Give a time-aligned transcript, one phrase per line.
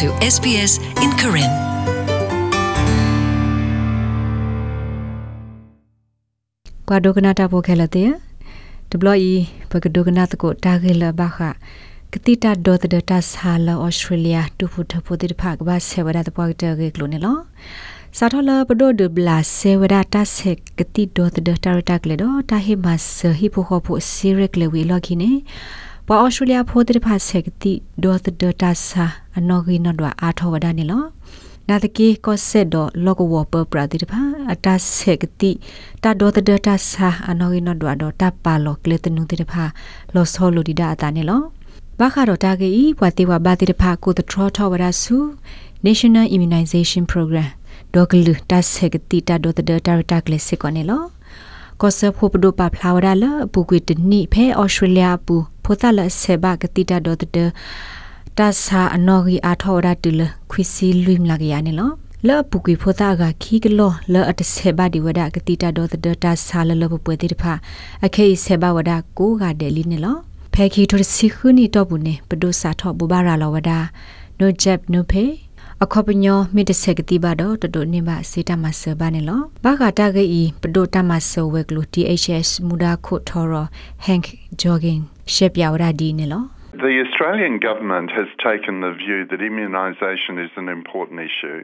[0.00, 0.72] to SBS
[1.04, 1.52] in Karen.
[6.88, 8.10] ကွာဒိုကနာတာပိုခဲလတဲ့
[8.90, 9.32] ဒဘလီ
[9.70, 11.38] ဘကဒိုကနာတကိုတာဂေလဘခ
[12.12, 17.38] ကတိတာဒေါ်တဒတာဆာလာဩစတြေးလျတူဖုထဖိုတိဖကဘာဆေဝဒတပွားတဲ့ကေကလိုနေလော
[18.18, 23.00] စာထလာပဒိုဒဘလာဆေဝဒတာဆက်ကတိဒေါ်တဒတာရတာကလေတော့တာဟိမတ်
[23.38, 25.30] ဟိဖိုခိုဖိုစီရက်လေဝီလော်ခိနေ
[26.08, 27.72] ပွာဩစတြေးလျဖိုတိဖဆက်ကတိ
[28.02, 29.04] ဒေါ်တဒတာဆာ
[29.38, 31.04] အနော်ဂီနော်ဒွာအာထောဝဒနေလော
[31.68, 34.20] နာတကေကောဆက်တော့လောကဝပပရာတိတဖာ
[34.52, 35.50] အတဆက်ကတိ
[36.02, 39.64] တာဒေါ်တဒတာဆာအနော်ဂီနော်ဒွာတော့တပါလောကလေတနုတိတဖာ
[40.14, 41.42] လောဆောလိုဒီဒါအတာနေလော
[41.98, 45.16] ဘာခါတော့တာကေဤဘွာတိဝဘာတိတဖာကိုတထရထဝရဆူ
[45.86, 47.50] National Immunization Program
[47.94, 51.02] ဒေါကလူတဆက်ကတိတာဒေါ်တဒတာတာကလေစစ်ကောနေလော
[51.84, 55.34] ကောဆဖို့ပဒိုပါဖလာဝရလာပူကွေတနိဖဲဩစတြေးလျပူ
[55.64, 57.38] ဖိုတာလဆေဘကတိတာဒေါ်တဒ
[58.38, 61.90] တာဆာအနော်ဂီအာထောရတူလခွီစီလွိမလာကရနေလော
[62.26, 67.52] လောပုကွေဖိုတာကခီကလောလောအတဆေဘဒီဝဒကတိတာဒေါ်တဒတာဆာလလပပွဲတိတဖာ
[68.06, 70.16] အခေဆေဘဝဒကိုကဒဲလီနေလော
[70.54, 73.70] ဖဲခီထိုစီခုနီတော့ဘူးနေပဒုစာထောဘူဘာရာလောဝဒ
[74.38, 75.24] နိုဂျက်နိုဖေ
[75.84, 83.54] အခေါပညောမိတဆက်ကတိပါတော့တတိုနေပါစေတမဆဘာနေလောဘာကတာဂေဤပဒိုတမဆဝဲကလူ THS မူဒါခုထော်ရ
[84.06, 84.26] Hank
[84.60, 85.02] Jogging
[85.34, 86.42] ရှက်ပြော်ရာဒီနေလော
[86.84, 91.60] The Australian government has taken the view that immunisation is an important issue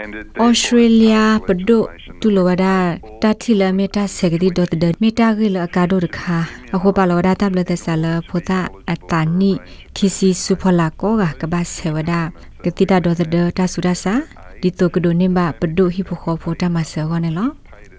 [0.00, 1.82] and it Australia ပဒို
[2.20, 2.76] တူလိုဝဒါ
[3.22, 6.36] တာတီလာမီတာဆက်ကတိဒတ်ဒမီတာဂီလအကာဒိုရခါ
[6.74, 8.60] အခုပါလောဒါတပ်လက်သဆလာဖိုတာ
[8.92, 9.52] အတာနီ
[9.96, 12.20] ခီစီဆူဖလာကောကကဘာဆေဝဒါ
[12.64, 13.22] ကတိတာဒေါ်ဒ
[13.58, 14.14] တာဆူဒါစာ
[14.60, 17.50] ဒီတိုကဒိုနေမပဒိုဟီဖိုခေါဖိုတာမဆောကနေလော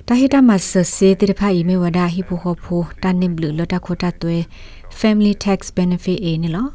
[0.08, 4.38] တာဟီတာမဆစေတိတဖာဤမေဝဒါဟီဖိုခေါဖိုတာနိဘလူလတာခိုတာတွဲ
[5.00, 6.67] family tax benefit a နေလော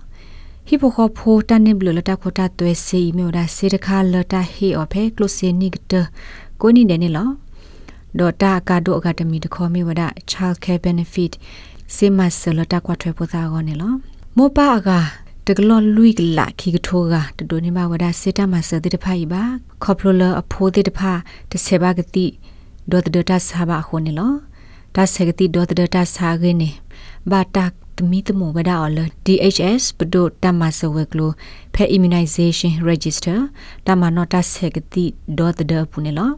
[0.68, 5.92] ဟိပိုခဖိုတန်နေဘလလတာခိုတာတွဲစီမြေဒါစေတခါလတာဟီအဖေကလုစီနိကတ
[6.60, 7.28] ကိုနိနေနေလော
[8.18, 11.32] ဒေါ်တာကာဒိုအကဒမီတခေါ်မြေဝဒ child care benefit
[11.94, 13.92] စေမဆလတာကွာထွဲပိုသာကောနေလော
[14.36, 14.90] မောပါအက
[15.46, 19.42] တကလောလူကလာခီကထိုးကတဒိုနေမဝဒစေတမဆတိတဖိုင်ပါ
[19.82, 21.12] ခေါပလိုလအဖိုးတိတဖာ
[21.50, 22.26] တဆေဘာကတိ
[22.90, 24.32] ဒေါ်တဒတာဆာဘာခိုနေလော
[24.94, 26.70] ဒါဆေကတိဒေါ်တဒတာဆာခင်းနေ
[27.30, 27.64] ဘာတာ
[27.98, 31.30] တမီတမိုဝဒါအော်လ DHS ပဒိုတမဆဝကလို
[31.74, 33.38] ဖဲ immunization register
[33.86, 35.04] တမနောတာဆက်ကတိ
[35.38, 36.30] ဒေါ်တဒပူနေလော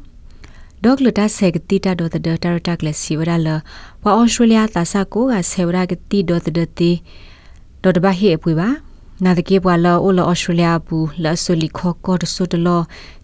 [0.85, 3.49] ဒေါကလတာဆက်ကတိတာဒေါ်တဒတာရတာကလစီဝဒါလ
[4.03, 6.91] ဝါအော်စတြေးလျတာဆာကိုကဆေဝရာကတိဒေါ်တဒတီ
[7.83, 8.69] ဒေါ်တဘဟေအပွေပါ
[9.25, 12.81] နာတကေပွာလောအိုလောဩစတြေးလျဘူးလာဆိုလီခေါ်ကော့ဆိုတလော